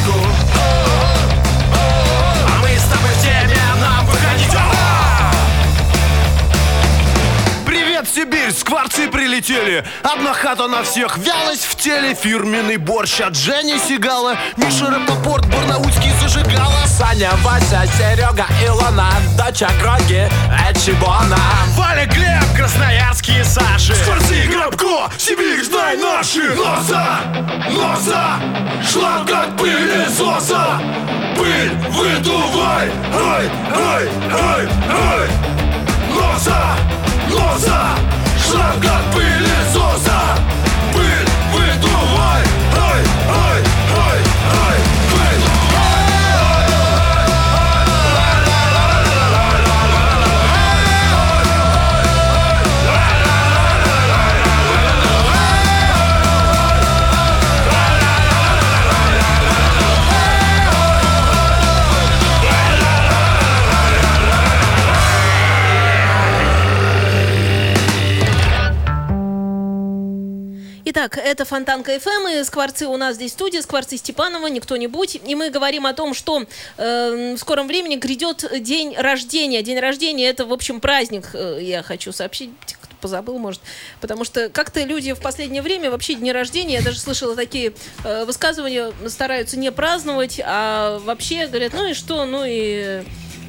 [0.00, 0.61] в
[8.72, 9.84] Скворцы прилетели!
[10.02, 12.14] Одна хата на всех, вялость в теле.
[12.14, 14.38] Фирменный борщ от Жени Сигала.
[14.56, 16.86] Миша Рапопорт, Барнаульский зажигала.
[16.86, 20.26] Саня, Вася, Серега, Илона Доча Гроги,
[20.70, 21.36] Эчибона
[21.76, 23.94] Валя, Глеб, Красноярские Саши.
[23.94, 26.54] Скворцы, Грабко, Сибирь, знай наши.
[26.54, 27.20] Носа,
[27.68, 28.40] носа,
[28.90, 30.80] шланг от пылесоса
[31.36, 35.28] Пыль выдувай, ай, ай, ай, ай
[36.14, 36.76] Носа,
[37.28, 37.98] носа,
[38.52, 40.20] шланг от пылесоса.
[40.92, 42.44] Пыль выдувай,
[70.94, 75.18] Итак, это Фонтанка ФМ, и Скворцы у нас здесь в студии, Скворцы Степанова, не кто-нибудь.
[75.26, 76.44] И мы говорим о том, что
[76.76, 79.62] э, в скором времени грядет день рождения.
[79.62, 82.50] День рождения это, в общем, праздник, э, я хочу сообщить,
[83.00, 83.62] позабыл, может.
[84.02, 87.72] Потому что как-то люди в последнее время вообще дни рождения, я даже слышала такие
[88.04, 93.02] э, высказывания, стараются не праздновать, а вообще говорят, ну и что, ну и...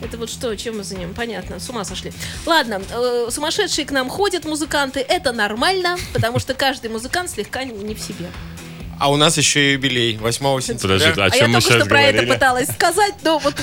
[0.03, 1.13] Это вот что, чем мы занимаем?
[1.13, 2.11] Понятно, с ума сошли.
[2.45, 7.93] Ладно, э, сумасшедшие к нам ходят музыканты, это нормально, потому что каждый музыкант слегка не-
[7.93, 8.27] в себе.
[8.99, 10.97] А у нас еще и юбилей 8 сентября.
[10.97, 12.33] Подожди, о а я чем мы только сейчас что про это говорили?
[12.33, 13.55] пыталась сказать, но вот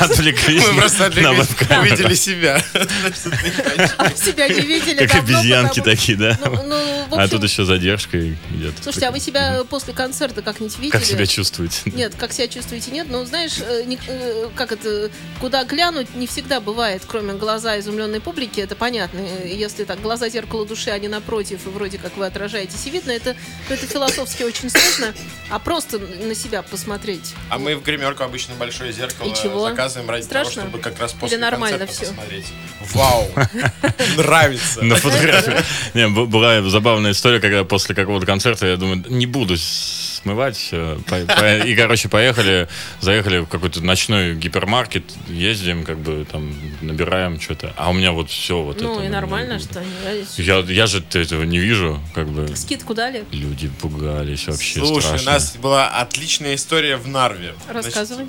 [0.00, 2.60] Отвлеклись Мы просто отвлеклись, увидели себя.
[4.16, 6.38] себя не видели Как обезьянки такие, да?
[6.44, 8.74] Ну, ну, А общем, тут еще задержка идет.
[8.82, 10.90] Слушайте, а вы себя после концерта как-нибудь видели?
[10.90, 11.90] Как себя чувствуете?
[11.90, 13.06] Нет, как себя чувствуете, нет.
[13.10, 18.20] Но знаешь, э, не- э, как это, куда глянуть, не всегда бывает, кроме глаза изумленной
[18.20, 19.18] публики, это понятно.
[19.18, 23.10] Э, Если так, глаза зеркало души, они напротив, и вроде как вы отражаетесь и видно,
[23.10, 23.36] это,
[23.68, 25.14] это философски очень сложно.
[25.50, 27.34] А просто на себя посмотреть.
[27.50, 29.68] А мы в гримерку обычно большое зеркало И чего?
[29.68, 30.52] заказываем ради Страшно?
[30.54, 32.12] того, чтобы как раз Или после нормально концерта всё?
[32.14, 32.46] посмотреть.
[32.94, 33.28] Вау!
[34.16, 34.82] Нравится.
[34.82, 35.54] На фотографии.
[35.94, 40.70] Не, была забавная история, когда после какого-то концерта я думаю, не буду смывать.
[41.06, 42.68] по- И, короче, поехали,
[43.00, 47.72] заехали в какой-то ночной гипермаркет, ездим, как бы там набираем что-то.
[47.76, 48.84] А у меня вот все вот это.
[48.86, 49.90] Ну и нормально, что они.
[50.36, 52.54] Я, я же этого не вижу, как бы.
[52.56, 53.24] Скидку дали?
[53.32, 55.30] Люди пугались вообще Слушай, страшно.
[55.30, 57.54] у нас была отличная история в Нарве.
[57.70, 58.26] Значит, Рассказывай.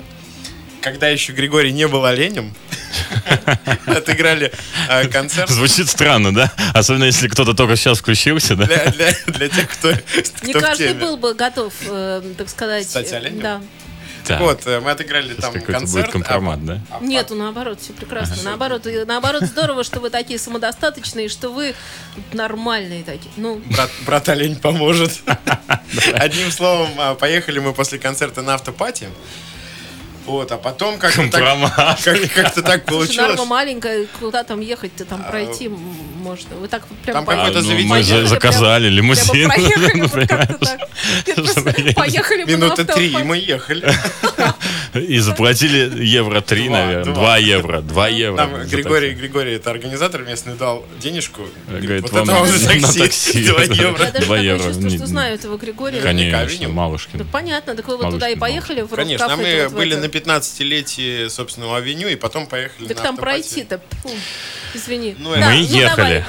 [0.84, 2.54] Когда еще Григорий не был оленем,
[3.86, 4.52] отыграли
[4.90, 6.52] э, концерт Звучит странно, да?
[6.74, 8.66] Особенно если кто-то только сейчас включился, да?
[8.66, 9.92] для, тех, кто,
[10.42, 12.86] Не каждый был бы готов, э, так сказать.
[12.86, 13.40] Стать оленем?
[13.40, 13.62] Да.
[14.26, 15.90] Так, Вот, э, мы отыграли сейчас там концерт.
[16.06, 16.80] будет компромат, да?
[16.90, 18.36] а- а- Нет, наоборот, все прекрасно.
[18.42, 21.74] Наоборот, и- наоборот, здорово, что вы такие самодостаточные, что вы
[22.32, 23.30] нормальные такие.
[23.38, 25.22] Ну, Брат, брат олень поможет.
[26.14, 29.08] Одним словом, а, поехали мы после концерта на автопати.
[30.26, 33.16] Вот, а потом как-то так, как- как-то так получилось.
[33.30, 35.74] Нарва маленькая, куда там ехать-то, там пройти м-
[36.18, 36.54] можно.
[36.56, 37.88] Вы так прям Там по- какое-то А, ну, заведение.
[37.90, 39.48] мы за- Поехали заказали прямо лимузин.
[39.50, 41.94] проехали, ну, вот как-то так.
[41.94, 43.86] Поехали Минуты три, и мы ехали.
[44.94, 47.12] И заплатили евро три, наверное.
[47.14, 47.36] два.
[47.36, 47.80] Евро.
[47.80, 48.36] Два евро.
[48.38, 49.10] Там Григорий.
[49.12, 51.42] Григорий, это организатор местный, дал денежку.
[51.68, 53.44] Говорит, вот вам это вам за на такси.
[53.48, 53.74] Два Да.
[53.74, 54.04] евро.
[54.04, 54.72] Я даже Два евро.
[54.72, 56.00] что знаю этого Григория.
[56.00, 57.26] Конечно, Малышкин.
[57.30, 61.76] понятно, так вы вот туда и поехали в Конечно, а мы были на 15-летии, собственно,
[61.76, 63.80] авеню, и потом поехали Так на там пройти-то,
[64.74, 65.14] извини.
[65.18, 66.24] Ну, Да, Мы ну, ехали.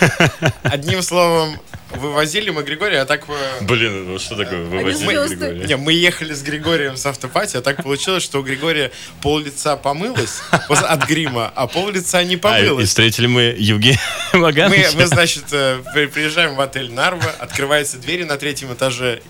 [0.00, 1.60] давай, Одним словом,
[1.94, 3.24] вывозили мы Григория, а так...
[3.62, 4.64] Блин, ну что такое?
[4.64, 5.34] Вывозили звезды.
[5.36, 5.66] Григория?
[5.66, 8.90] Не, мы ехали с Григорием с автопати, а так получилось, что у Григория
[9.22, 12.88] пол лица помылось от грима, а пол лица не А, и помылось.
[12.88, 14.00] встретили мы Евгения
[14.32, 14.90] Мы, Вагановича.
[14.94, 19.22] мы, значит, э, при- приезжаем в отель Нарва, открываются двери на третьем этаже,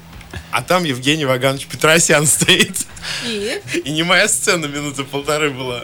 [0.51, 2.77] А там Евгений Ваганович Петросян стоит.
[3.27, 3.61] И?
[3.85, 5.83] И не моя сцена минуты полторы была.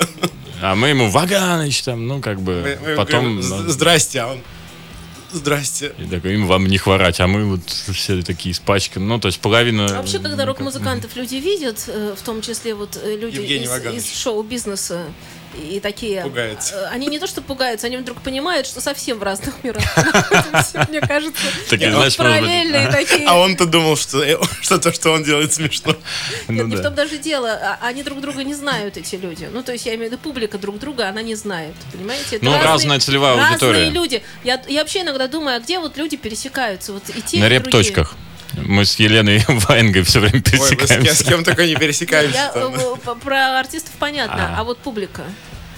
[0.60, 3.36] А мы ему Ваганыч там, ну как бы Мы- мы потом...
[3.36, 4.40] говорим, ну, «З- Здрасте, а он...
[5.32, 5.92] Здрасте.
[5.98, 9.06] И такой, им вам не хворать, а мы вот все такие испачканы.
[9.06, 9.86] Ну, то есть половина...
[9.86, 13.70] А Вообще, когда рок-музыкантов люди видят, э, в том числе вот э, люди Евгений из,
[13.70, 14.02] Ваганович.
[14.04, 15.06] из шоу-бизнеса
[15.54, 16.22] и такие...
[16.22, 16.74] Пугаются.
[16.74, 19.82] э, Они не то что пугаются, они вдруг понимают, что совсем в разных мирах
[20.88, 21.42] мне кажется.
[21.68, 23.26] Такие, Нет, знаешь, может быть, Параллельные такие.
[23.28, 25.92] А он-то думал, что, э, что то, что он делает, смешно.
[26.48, 27.50] Нет, Ну не в том даже дело.
[27.52, 29.48] а- Они друг друга не знают, эти люди.
[29.52, 31.74] Ну, то есть, я имею в виду, публика друг друга, она не знает.
[31.92, 32.38] Понимаете?
[32.42, 33.90] Ну, разная целевая разные аудитория.
[33.90, 34.22] люди.
[34.44, 36.92] Я, я вообще иногда думаю, а где вот люди пересекаются?
[36.92, 38.06] Вот и те, На и другие.
[38.56, 41.14] Мы с Еленой Ваенгой все время Ой, вы с, кем- пересекаемся.
[41.14, 42.36] с кем только не пересекаемся.
[42.36, 44.60] Я, э, п- про артистов понятно, А.
[44.60, 45.22] а, вот публика.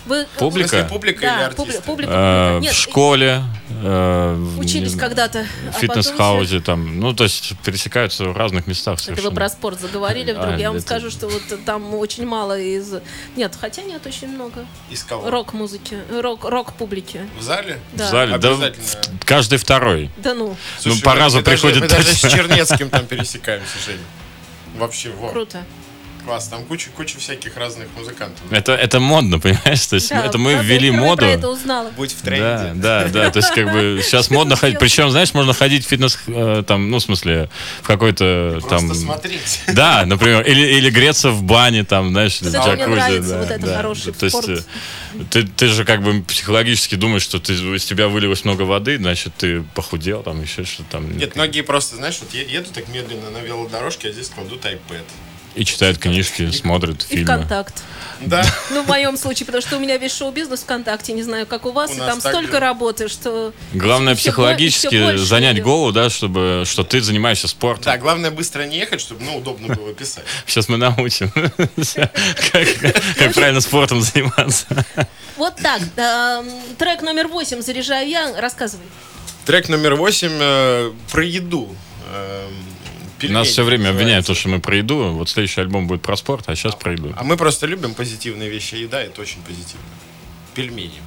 [0.07, 0.69] Вы, В Публика?
[0.69, 1.83] смысле, публика Да, или публи- артисты?
[1.83, 2.13] публика.
[2.13, 2.59] Э, публика.
[2.59, 3.43] В Нет, школе,
[3.83, 5.39] э, в- Учились не- когда-то.
[5.45, 7.01] в а потом Fitness House е там.
[7.01, 9.35] Ну, то есть пересекаются в разных местах всё- Это вы совершенно.
[9.37, 10.49] про спорт заговорили вдруг.
[10.55, 12.93] А, я вам это- скажу, что вот там очень мало из...
[13.37, 14.67] Нет, хотя нет, очень много.
[14.91, 15.31] Из кого?
[15.31, 17.23] Рок-музыки, рок- рок-публики.
[17.39, 17.79] В зале?
[17.95, 18.07] Да.
[18.07, 19.19] В зале, да, Обязательно.
[19.25, 20.11] каждый второй.
[20.19, 23.69] Да ну, Слушай, по мы- разу мы даже- приходит Мы даже с Чернецким там пересекаемся,
[23.87, 23.99] Женя.
[24.77, 25.63] Вообще, во, круто.
[26.25, 26.49] Класс.
[26.49, 28.41] Там куча, куча всяких разных музыкантов.
[28.51, 29.87] Это, это модно, понимаешь?
[29.87, 31.25] То есть Да, это мы ввели моду.
[31.25, 31.91] это узнала.
[31.97, 32.81] Будь в Да, тренде.
[32.83, 33.31] да, да.
[33.31, 34.79] То есть, как бы сейчас модно ходить.
[34.79, 37.49] Причем, знаешь, можно ходить в фитнес, э, там, ну, в смысле,
[37.83, 38.87] в какой-то там.
[38.87, 39.61] Просто смотреть.
[39.75, 43.67] Да, например, или, или греться в бане, там, знаешь, в джакузи, нравится, да, вот это
[43.67, 43.77] да.
[43.77, 44.59] хороший То есть, э,
[45.31, 49.35] ты, ты же как бы психологически думаешь, что ты, из тебя вылилось много воды, значит,
[49.37, 51.17] ты похудел, там, еще что-то там.
[51.17, 55.03] Нет, многие просто, знаешь, вот е- едут так медленно на велодорожке, а здесь кладут iPad.
[55.55, 57.25] И читают книжки, смотрят И фильмы.
[57.25, 57.83] ВКонтакт.
[58.21, 58.45] Да.
[58.71, 61.73] Ну, в моем случае, потому что у меня весь шоу-бизнес ВКонтакте, не знаю, как у
[61.73, 62.59] вас, У и там столько же.
[62.61, 63.53] работы, что...
[63.73, 65.65] Главное психологически больше занять идёт.
[65.65, 67.85] голову, да, чтобы что ты занимаешься спортом.
[67.85, 70.25] Да, главное быстро не ехать, чтобы, ну, удобно было писать.
[70.47, 71.31] Сейчас мы научим,
[72.53, 74.67] как, правильно спортом заниматься.
[75.37, 75.81] Вот так.
[76.79, 78.41] трек номер восемь «Заряжаю я».
[78.41, 78.87] Рассказывай.
[79.45, 81.75] Трек номер восемь э, про еду.
[83.25, 85.13] Пельмени Нас все время обвиняют, то, что мы про еду.
[85.13, 87.15] Вот следующий альбом будет про спорт, а сейчас про еду.
[87.17, 88.75] А мы просто любим позитивные вещи.
[88.75, 89.85] Еда это очень позитивно.
[90.55, 91.01] Пельмени.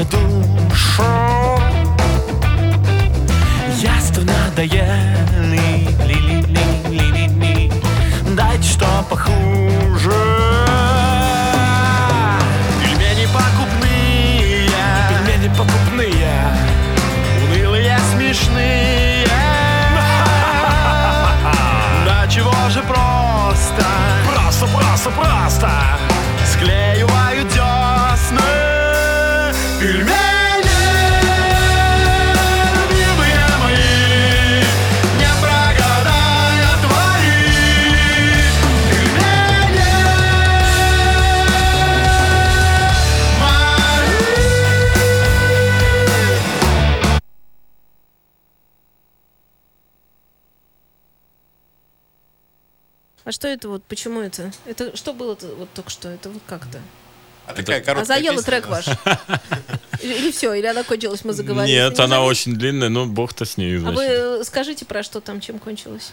[0.00, 1.04] Я душу.
[3.82, 5.60] Яство надоели
[6.06, 7.70] Ли-ли-ли-ли-ли-ли.
[8.34, 10.10] Дайте что похуже.
[12.80, 14.70] Пельмени покупные.
[15.10, 16.46] Пельмени покупные.
[17.44, 19.26] Унылые, смешные.
[22.06, 23.84] Да чего же просто?
[24.32, 26.09] Просто, просто, просто
[53.40, 53.82] что это вот?
[53.84, 54.52] Почему это?
[54.66, 56.10] Это что было-то вот только что?
[56.10, 56.78] Это вот как-то?
[57.46, 58.84] А такая А короткая заела песня трек ваш?
[60.02, 60.52] Или все?
[60.52, 61.74] Или она кончилась, мы заговорили?
[61.74, 63.78] Нет, Не она очень длинная, ну бог-то с ней.
[63.78, 66.12] А вы скажите про что там, чем кончилось?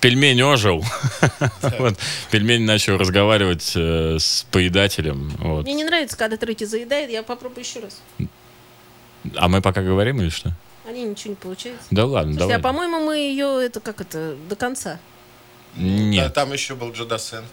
[0.00, 0.82] Пельмень ожил.
[1.78, 1.98] Вот.
[2.30, 5.30] Пельмень начал разговаривать э, с поедателем.
[5.40, 5.64] вот.
[5.64, 8.00] Мне не нравится, когда треки заедает, я попробую еще раз.
[9.36, 10.52] А мы пока говорим или что?
[10.88, 11.84] Они ничего не получается.
[11.90, 12.56] Да ладно, Слушайте, давай.
[12.56, 14.98] а по-моему, мы ее, это как это, до конца.
[15.74, 16.92] Да, Нет, там еще был.
[16.92, 17.44] Джо Дассен,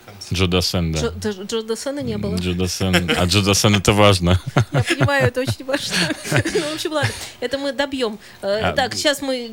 [0.91, 1.09] да.
[1.45, 2.35] Джо, Дассена не было.
[2.35, 3.11] Джо Дассен.
[3.17, 4.41] А Джо Дассен это важно.
[4.73, 5.95] Я понимаю, это очень важно.
[6.31, 8.19] Ну, в общем, ладно, это мы добьем.
[8.41, 9.49] Э, А, Так, сейчас мы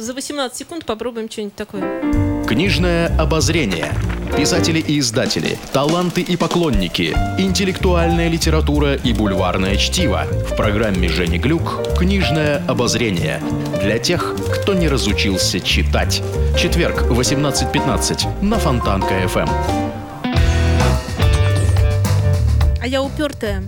[0.00, 2.35] за 18 секунд попробуем что-нибудь такое.
[2.46, 3.92] Книжное обозрение.
[4.36, 10.26] Писатели и издатели, таланты и поклонники, интеллектуальная литература и бульварное чтиво.
[10.48, 13.42] В программе Жени Глюк «Книжное обозрение».
[13.82, 16.22] Для тех, кто не разучился читать.
[16.56, 19.48] Четверг, 18.15 на Фонтанка Эм.
[22.80, 23.64] А я упертая.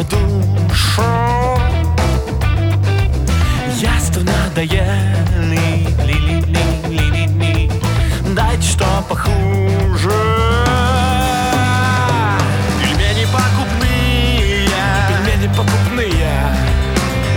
[0.00, 1.02] мне душу.
[3.76, 4.80] Ясно надоели
[5.38, 7.72] ли, ли, ли, ли, ли, ли.
[8.34, 10.10] дайте что похуже.
[12.80, 14.68] Пельмени покупные.
[15.08, 16.32] Пельмени покупные.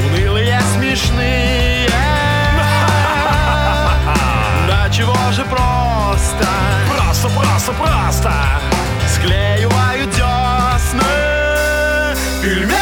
[0.05, 1.89] Унылые, смешные.
[4.67, 6.47] Да чего же просто.
[6.89, 8.33] Просто, просто, просто.
[9.07, 10.22] Склеивают
[12.43, 12.72] Пельмени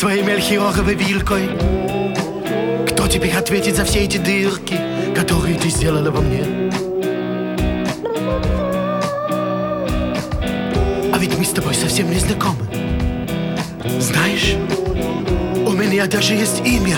[0.00, 1.50] своей мельхиоровой вилкой?
[2.88, 4.74] Кто теперь ответит за все эти дырки,
[5.14, 6.70] которые ты сделала во мне?
[11.12, 12.66] А ведь мы с тобой совсем не знакомы.
[13.98, 14.54] Знаешь,
[15.66, 16.96] у меня даже есть имя.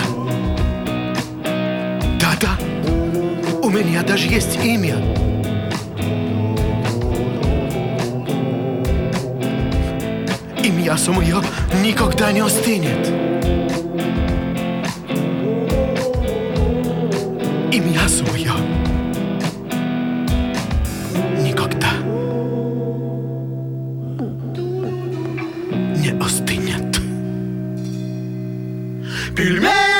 [2.21, 2.57] Да-да,
[3.61, 5.22] у меня даже есть имя.
[10.93, 11.41] И мясо мое
[11.81, 13.07] никогда не остынет.
[17.73, 18.53] И мясо мое
[21.41, 21.89] никогда
[25.97, 26.99] не остынет.
[29.35, 29.92] Пельмени!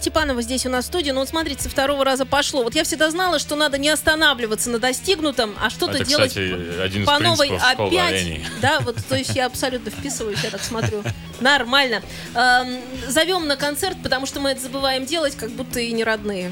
[0.00, 1.10] Степанова здесь у нас в студии.
[1.10, 2.62] Ну вот смотрите, со второго раза пошло.
[2.62, 6.80] Вот я всегда знала, что надо не останавливаться на достигнутом, а что-то Это, делать кстати,
[6.80, 8.40] один по новой опять.
[8.62, 11.02] Да, вот, то есть я абсолютно вписываюсь, я так смотрю.
[11.40, 12.02] Нормально.
[12.34, 16.50] Эм, зовем на концерт, потому что мы это забываем делать, как будто и не родные.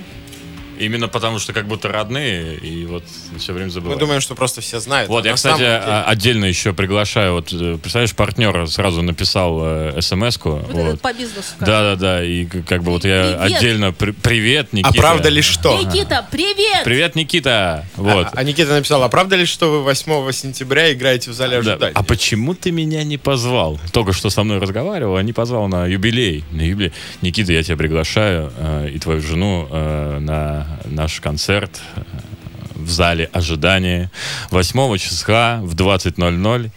[0.79, 3.05] Именно потому, что как будто родные, и вот
[3.39, 3.99] все время Мы забываем.
[3.99, 5.09] думаем, что просто все знают.
[5.09, 10.01] Вот, а я, кстати, а- отдельно еще приглашаю, вот, э, представляешь, партнер сразу написал э,
[10.01, 10.51] смс-ку.
[10.51, 11.01] Вот, вот.
[11.01, 11.49] по бизнесу.
[11.61, 13.57] Да-да-да, и как бы вот я Привет.
[13.59, 13.93] отдельно...
[13.93, 14.91] при- Привет, Никита.
[14.91, 15.79] А правда ли что?
[15.83, 16.85] Никита, привет!
[16.85, 17.85] Привет, Никита!
[17.97, 18.27] Вот.
[18.27, 21.73] А, а Никита написал, а правда ли, что вы 8 сентября играете в зале Да.
[21.73, 21.93] ожидания?
[21.95, 23.81] А почему ты меня не позвал?
[23.93, 26.45] Только что со мной разговаривал, а не позвал на юбилей.
[26.53, 26.93] На юбилей.
[27.23, 32.03] Никита, я тебя приглашаю э, и твою жену э, на наш концерт э,
[32.75, 34.11] в зале ожидания
[34.51, 36.71] 8 числа в 20.00.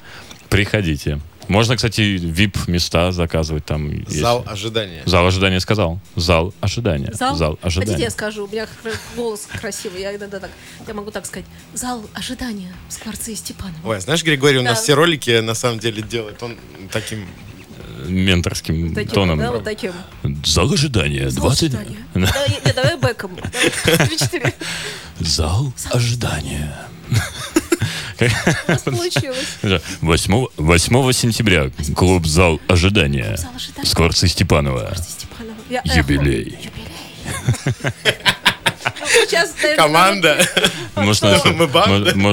[0.50, 1.20] Приходите.
[1.48, 4.06] Можно, кстати, VIP-места заказывать там.
[4.08, 5.04] Зал ожидания.
[5.06, 6.00] Зал ожидания сказал.
[6.16, 7.12] Зал ожидания.
[7.14, 7.60] Зал?
[7.62, 7.88] ожидания.
[7.88, 8.46] Хотите, я скажу?
[8.46, 8.68] У меня
[9.18, 10.02] голос красивый.
[10.02, 10.52] Я иногда так,
[10.88, 11.46] я могу так сказать.
[11.74, 13.80] Зал ожидания Скворцы и Степанова.
[13.84, 14.84] Ой, знаешь, Григорий у нас Да.
[14.84, 16.42] все ролики на самом деле делает.
[16.42, 16.56] Он
[16.92, 17.26] таким...
[18.08, 19.40] Менторским Таким, тоном.
[19.40, 19.94] да, вот таким.
[20.44, 21.30] Зал ожидания.
[21.30, 21.74] Зал 20...
[21.74, 21.98] ожидания.
[22.14, 23.32] Давай, не, давай бэком.
[25.20, 26.76] Зал ожидания.
[28.86, 29.58] Получилось.
[30.02, 31.72] 8, 8 сентября.
[31.96, 33.38] Клуб «Зал ожидания».
[33.84, 34.94] Скворцы Степанова.
[35.70, 35.98] Я эхо.
[35.98, 36.70] Юбилей.
[39.12, 40.38] Сейчас, Команда.
[40.96, 41.24] Может,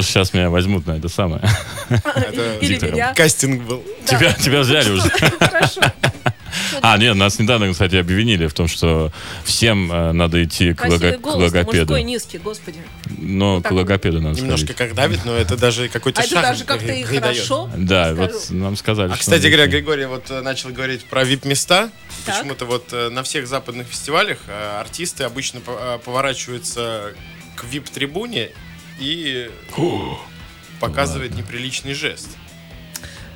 [0.07, 1.43] сейчас меня возьмут на это самое.
[3.17, 3.83] Кастинг был.
[4.05, 5.09] Тебя, тебя взяли уже.
[5.11, 5.81] Хорошо.
[6.83, 9.13] А, нет, нас недавно, кстати, обвинили в том, что
[9.45, 11.79] всем э, надо идти к, лого- к логопеду.
[11.79, 12.79] мужской низкий, господи.
[13.19, 16.93] Но к логопеду надо Немножко как давит, но это даже какой-то А это даже как-то
[16.93, 17.71] и хорошо.
[17.77, 18.33] Да, скажу.
[18.33, 19.67] вот нам сказали, А, кстати говоря.
[19.67, 21.91] Григорий вот э, начал говорить про вип-места.
[22.25, 24.39] Почему-то вот э, на всех западных фестивалях
[24.79, 27.13] артисты обычно по- поворачиваются
[27.57, 28.51] к вип-трибуне
[29.01, 29.51] и
[30.81, 32.29] показывают неприличный жест.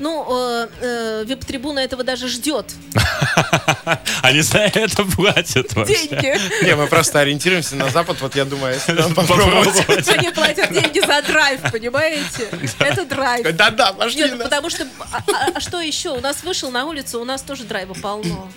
[0.02, 2.74] Ну, э, э, вип-трибуна этого даже ждет.
[4.22, 6.08] Они за это платят вообще.
[6.08, 6.64] Деньги.
[6.64, 10.08] Не, мы просто ориентируемся на Запад, вот я думаю, если нам попробовать.
[10.08, 12.48] Они платят деньги за драйв, понимаете?
[12.80, 13.46] Это драйв.
[13.54, 14.44] Да-да, пошли Нет, на...
[14.44, 14.88] потому что...
[15.12, 16.10] А, а- а что еще?
[16.10, 18.50] У нас вышел на улицу, у нас тоже драйва полно.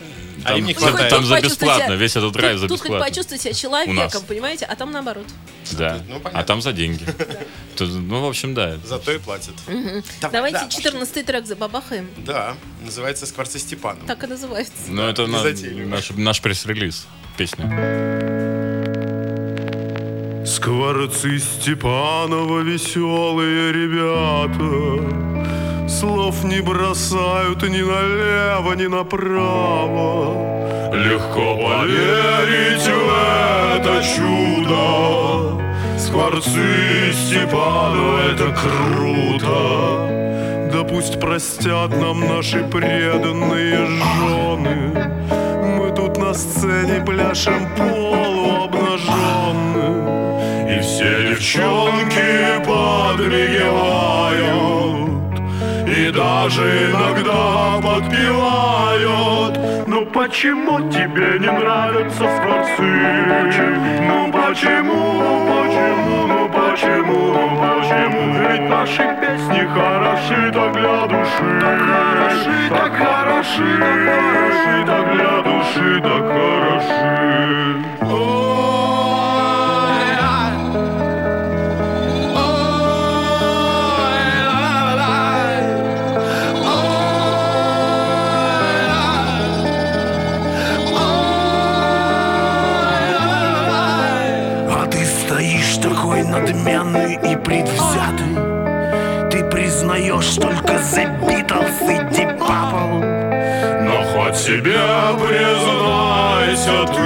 [0.45, 1.09] А им не Там, хватает.
[1.09, 3.05] там за бесплатно, себя- весь этот драйв за Тут хоть бесплатно.
[3.07, 4.65] почувствуй себя человеком, понимаете?
[4.65, 5.25] А там наоборот.
[5.71, 5.99] Да.
[6.07, 6.39] Ну, понятно.
[6.39, 7.03] А там за деньги.
[7.75, 8.77] Тут, Ну, в общем, да.
[8.85, 9.55] Зато и платят.
[10.31, 12.07] Давайте да, 14 трек забабахаем.
[12.17, 14.05] Да, называется «Скворцы Степанова».
[14.07, 14.73] Так и называется.
[14.87, 17.07] Ну, это не на- наш, наш пресс-релиз.
[17.37, 17.65] Песня.
[20.45, 25.24] Скворцы Степанова веселые ребята
[25.99, 30.33] Слов не бросают ни налево, ни направо.
[30.93, 33.09] Легко поверить в
[33.77, 35.61] это чудо.
[35.97, 39.57] Скворцы Степанова это круто.
[40.73, 44.77] Да пусть простят нам наши преданные жены.
[45.77, 54.05] Мы тут на сцене пляшем полуобнаженны И все девчонки подмигивают
[55.97, 62.81] И даже иногда подпевают Ну почему тебе не нравятся скворцы?
[62.81, 68.23] Ну почему, почему, ну почему, ну почему?
[68.49, 75.33] Ведь наши песни хороши так для души Так хороши, так хороши, так хороши, так для
[75.43, 77.14] души, так хороши
[97.23, 98.35] и предвзятый
[99.31, 102.99] Ты признаешь только The Beatles и Deep Purple
[103.83, 104.79] Но хоть себе
[105.17, 107.05] признайся ты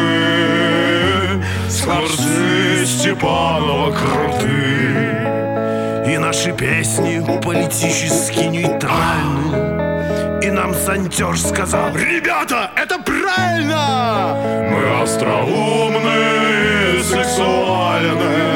[1.70, 4.52] Скворцы Степанова круты
[6.12, 9.80] И наши песни политически нейтральны.
[10.42, 14.36] И нам Сантеж сказал Ребята, это правильно!
[14.72, 18.49] Мы остроумны и сексуальны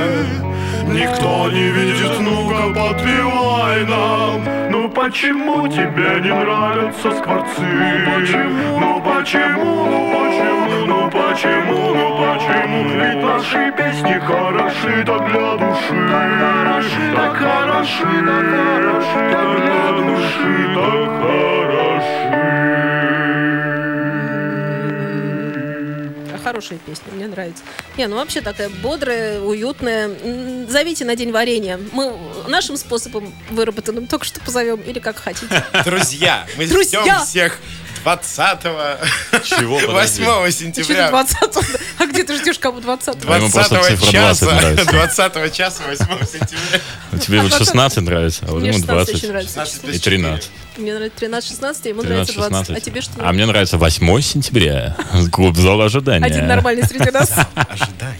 [0.93, 7.65] Никто не видит, ну-ка подпевай нам Ну почему тебе не нравятся скворцы?
[8.05, 8.79] Почему?
[8.79, 12.89] Ну почему, ну почему, ну почему, ну почему?
[12.89, 19.31] Ведь наши песни хороши так для души Так хороши, так хороши, так для души,
[20.75, 22.62] так хороши
[26.54, 27.64] Хорошая песня, мне нравится.
[27.97, 30.68] Не, ну вообще такая бодрая, уютная.
[30.70, 31.80] Зовите на день варенья.
[31.93, 32.14] Мы
[32.47, 35.66] нашим способом выработанным только что позовем, или как хотите.
[35.84, 37.58] Друзья, мы ждем всех
[38.04, 38.62] 20
[39.45, 40.24] Чего, подожди?
[40.24, 41.10] 8 Что сентября.
[41.10, 41.38] 20
[41.99, 44.91] А где ты ждешь кого 20 А ему просто 20 цифра 20 часа, нравится.
[44.91, 46.82] 20 часа 8 сентября.
[47.26, 49.65] Тебе вот 16 нравится, а вот ему 16 очень 20 нравится.
[49.65, 50.49] 16 и плюс 13.
[50.78, 52.67] Мне нравится 13, 16, а ему 13, нравится 20.
[52.67, 52.78] 16.
[52.78, 53.11] А тебе что?
[53.19, 54.95] А мне нравится 8 сентября.
[55.32, 56.26] Клуб зал ожидания.
[56.26, 57.32] Один нормальный среди нас.
[57.55, 58.17] Ожидай.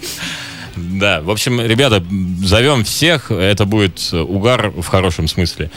[0.76, 2.04] Да, в общем, ребята,
[2.44, 3.32] зовем всех.
[3.32, 5.70] Это будет угар в хорошем смысле.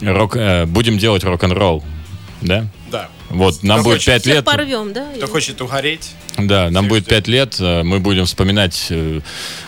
[0.00, 1.84] Рок, э, будем делать рок-н-ролл.
[2.42, 2.66] Да?
[2.90, 3.08] Да.
[3.28, 4.44] Вот, нам Кто будет хочет 5 Всех лет.
[4.44, 5.06] порвем, да?
[5.16, 7.10] Кто хочет угореть, Да, нам будет ждем.
[7.16, 7.56] 5 лет.
[7.60, 9.20] э, Мы будем вспоминать, э,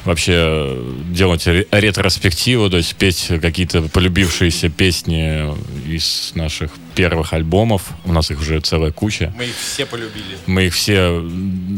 [0.04, 5.54] вообще э, делать ре- ретроспективу, то есть петь какие-то полюбившиеся песни
[5.86, 7.90] из наших первых альбомов.
[8.04, 9.32] У нас их уже целая куча.
[9.36, 10.36] мы их все полюбили.
[10.46, 11.20] Мы их все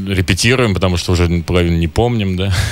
[0.08, 2.52] репетируем, потому что уже половину не помним, да.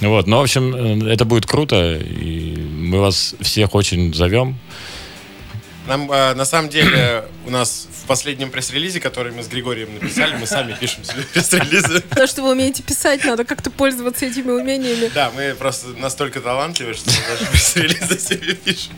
[0.00, 4.58] Вот, ну, в общем, это будет круто, и мы вас всех очень зовем.
[5.86, 10.34] Нам, э, на самом деле, у нас в последнем пресс-релизе, который мы с Григорием написали,
[10.36, 12.00] мы сами пишем себе пресс-релизы.
[12.00, 15.10] То, что вы умеете писать, надо как-то пользоваться этими умениями.
[15.14, 18.92] Да, мы просто настолько талантливы, что мы даже пресс-релизы себе пишем.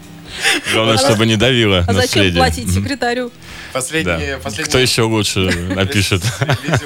[0.72, 3.32] Главное, чтобы не давило А зачем платить секретарю?
[3.72, 4.42] Последние, Да.
[4.42, 5.38] последние- Кто еще лучше
[5.74, 6.22] напишет?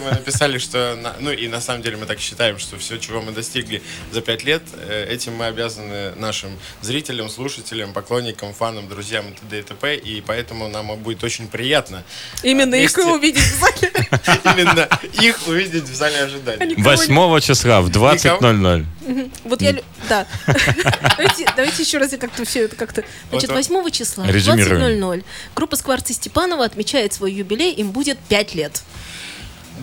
[0.03, 3.33] Мы написали, что, ну и на самом деле мы так считаем, что все, чего мы
[3.33, 9.33] достигли за пять лет, э, этим мы обязаны нашим зрителям, слушателям, поклонникам, фанам, друзьям и
[9.33, 9.59] т.д.
[9.59, 9.97] и т.п.
[9.97, 12.03] И поэтому нам будет очень приятно
[12.43, 13.93] Именно их и увидеть в зале.
[14.45, 14.89] именно
[15.21, 16.75] их увидеть в зале ожидания.
[16.77, 18.87] 8 числа в 20.00.
[19.45, 19.77] Вот я...
[20.09, 20.27] Да.
[21.17, 23.05] Давайте, давайте еще раз я как-то все это как-то...
[23.31, 25.01] Значит, Вот, 8 числа в Резюмируем.
[25.01, 25.25] 20.00
[25.55, 28.83] группа Скворцы Степанова отмечает свой юбилей, им будет 5 лет.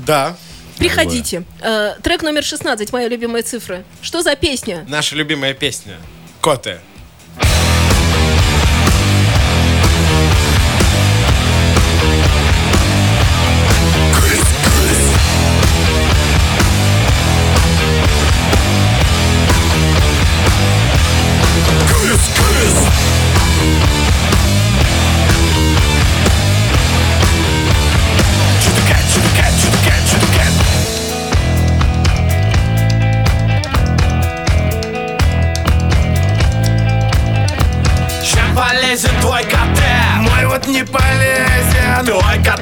[0.05, 0.35] Да,
[0.77, 1.43] Приходите.
[1.61, 3.83] Э, трек номер 16, моя любимая цифра.
[4.01, 4.85] Что за песня?
[4.87, 5.97] наша любимая песня
[6.41, 6.79] «Коте».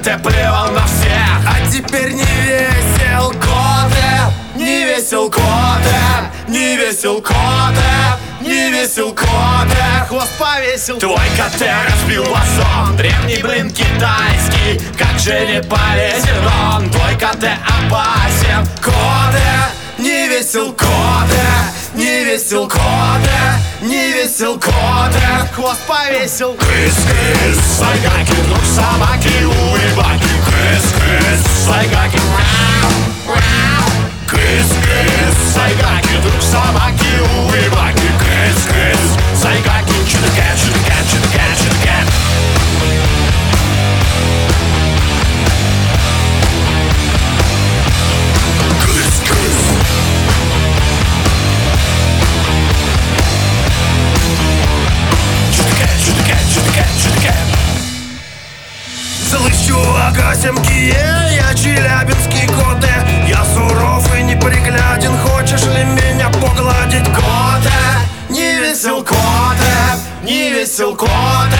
[0.08, 1.42] КТ плевал на всех.
[1.46, 10.32] А теперь не весел Коте, не весел коте Не весел коте Не весел коте Хвост
[10.40, 10.98] повесил.
[10.98, 12.96] Твой КТ разбил вазон.
[12.96, 16.90] Древний блин китайский Как же не полезен он.
[16.90, 18.66] Твой КТ опасен.
[18.82, 23.40] Коте, не весел коте Не весел коте
[23.82, 26.54] Не весел коте Хвост повесил.
[26.54, 32.92] Крыс-крыс, сайгаки, друг собаки, улыбаки Крыс-крыс, сайгаки, мяу,
[33.28, 33.90] мяу
[34.28, 41.98] Крыс-крыс, сайгаки, друг собаки, улыбаки Крыс-крыс, сайгаки, чудака, чудака, чудака, чудака
[56.78, 57.34] чудака, чудака
[59.30, 60.96] Слышь, чувак, Асемкие,
[61.36, 62.94] я челябинский коте
[63.28, 67.06] Я суров и непригляден, хочешь ли меня погладить?
[67.06, 67.72] Коте,
[68.30, 71.58] не весел коте, не весел коте,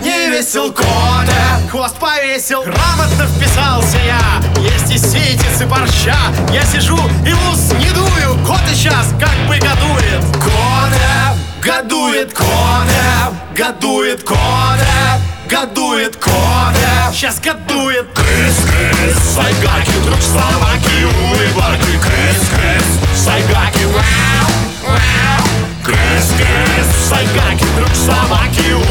[0.00, 1.32] не весел коте.
[1.70, 6.16] Хвост повесил Грамотно вписался я, есть и ситицы борща.
[6.52, 10.22] Я сижу и ус не дую, кот и сейчас как бы годует.
[10.34, 16.90] Коте, годует коте, годует коте, годует коте.
[17.12, 18.06] Сейчас годует.
[18.14, 21.98] Крыс-крыс, сайгаки, друг собаки, улыбаки.
[22.00, 24.50] Крыс-крыс, сайгаки, вау,
[24.86, 25.46] вау.
[25.84, 28.89] Крыс-крыс, сайгаки, друг собаки.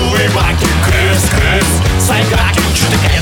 [1.30, 3.22] Крыс-крыс, сайгаки, что такая,